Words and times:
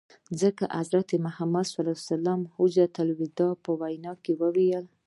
ځکه 0.41 0.63
حضرت 0.79 1.07
رسول 1.27 1.87
ص 2.05 2.09
د 2.25 2.29
حجة 2.55 2.93
الوداع 3.03 3.51
په 3.63 3.71
وینا 3.81 4.13
کي 4.23 4.31
وویل. 4.41 4.85